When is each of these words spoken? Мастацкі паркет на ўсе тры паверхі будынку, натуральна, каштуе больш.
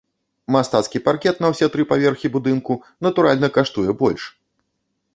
Мастацкі 0.53 1.01
паркет 1.07 1.43
на 1.45 1.51
ўсе 1.53 1.69
тры 1.77 1.87
паверхі 1.93 2.33
будынку, 2.39 2.81
натуральна, 3.09 3.47
каштуе 3.59 3.91
больш. 4.05 4.23